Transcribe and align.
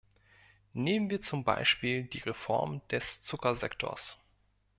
Nehmen 0.73 1.11
wir 1.11 1.21
zum 1.21 1.43
Beispiel 1.43 2.05
die 2.05 2.17
Reform 2.21 2.81
des 2.89 3.21
Zuckersektors. 3.21 4.17